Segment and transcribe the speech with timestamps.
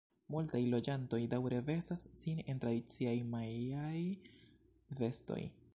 [0.35, 3.97] Multaj loĝantoj daŭre vestas sin en tradiciaj majaaj
[5.03, 5.43] vestoj.